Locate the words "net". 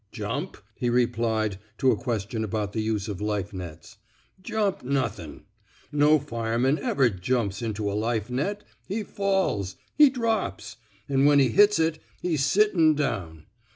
8.27-8.63